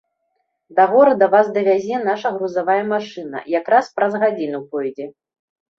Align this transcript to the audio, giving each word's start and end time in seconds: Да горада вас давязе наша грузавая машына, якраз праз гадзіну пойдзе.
Да 0.79 0.87
горада 0.93 1.27
вас 1.35 1.47
давязе 1.57 2.01
наша 2.09 2.33
грузавая 2.39 2.81
машына, 2.95 3.47
якраз 3.61 3.85
праз 3.99 4.11
гадзіну 4.27 4.59
пойдзе. 4.75 5.05